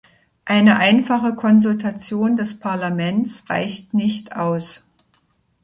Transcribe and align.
Eine 0.45 0.77
einfache 0.77 1.35
Konsultation 1.35 2.35
des 2.35 2.59
Parlaments 2.59 3.47
reicht 3.51 3.93
nicht 3.93 4.35
aus. 4.35 4.81